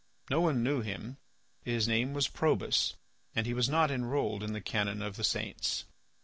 No 0.31 0.41
one 0.41 0.63
knew 0.63 0.81
him. 0.81 1.17
His 1.63 1.87
name 1.87 2.13
was 2.15 2.27
Probus, 2.27 2.95
and 3.35 3.45
he 3.45 3.53
was 3.53 3.69
not 3.69 3.91
enrolled 3.91 4.41
in 4.41 4.51
the 4.51 4.59
canon 4.59 4.99
of 5.03 5.15
the 5.15 5.23
saints. 5.23 5.85